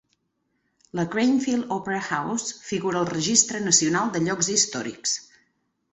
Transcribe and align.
La 0.99 1.03
Grainfield 1.15 1.75
Opera 1.75 2.01
House 2.07 2.49
figura 2.71 2.99
al 3.05 3.09
Registre 3.13 3.63
Nacional 3.67 4.11
de 4.17 4.23
Llocs 4.29 4.51
Històrics. 4.55 5.15